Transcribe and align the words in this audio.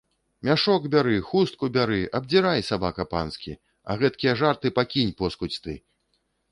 Мяшок 0.47 0.87
бяры, 0.95 1.17
хустку 1.31 1.69
бяры, 1.75 1.99
абдзірай, 2.21 2.65
сабака 2.73 3.07
панскі, 3.15 3.57
а 3.89 4.01
гэткія 4.01 4.33
жарты 4.43 4.67
пакінь, 4.81 5.17
поскудзь 5.23 5.59
ты! 5.67 5.83